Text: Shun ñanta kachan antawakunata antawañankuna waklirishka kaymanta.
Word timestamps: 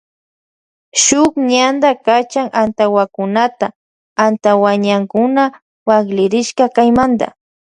Shun 1.03 1.31
ñanta 1.51 1.89
kachan 2.05 2.47
antawakunata 2.61 3.67
antawañankuna 4.25 5.43
waklirishka 5.87 6.65
kaymanta. 6.75 7.27